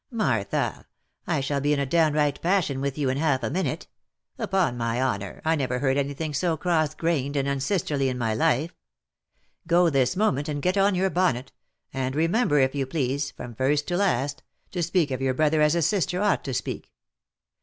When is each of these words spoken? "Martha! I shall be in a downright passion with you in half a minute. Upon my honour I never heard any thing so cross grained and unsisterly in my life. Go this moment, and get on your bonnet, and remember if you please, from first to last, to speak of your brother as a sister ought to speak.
"Martha! 0.11 0.87
I 1.27 1.41
shall 1.41 1.61
be 1.61 1.73
in 1.73 1.79
a 1.79 1.85
downright 1.85 2.41
passion 2.41 2.81
with 2.81 2.97
you 2.97 3.07
in 3.09 3.17
half 3.17 3.43
a 3.43 3.51
minute. 3.51 3.85
Upon 4.39 4.75
my 4.75 4.99
honour 4.99 5.43
I 5.45 5.55
never 5.55 5.77
heard 5.77 5.95
any 5.95 6.15
thing 6.15 6.33
so 6.33 6.57
cross 6.57 6.95
grained 6.95 7.35
and 7.35 7.47
unsisterly 7.47 8.09
in 8.09 8.17
my 8.17 8.33
life. 8.33 8.73
Go 9.67 9.91
this 9.91 10.15
moment, 10.15 10.49
and 10.49 10.59
get 10.59 10.75
on 10.75 10.95
your 10.95 11.11
bonnet, 11.11 11.51
and 11.93 12.15
remember 12.15 12.57
if 12.57 12.73
you 12.73 12.87
please, 12.87 13.29
from 13.29 13.53
first 13.53 13.87
to 13.89 13.97
last, 13.97 14.41
to 14.71 14.81
speak 14.81 15.11
of 15.11 15.21
your 15.21 15.35
brother 15.35 15.61
as 15.61 15.75
a 15.75 15.83
sister 15.83 16.19
ought 16.19 16.43
to 16.45 16.53
speak. 16.55 16.91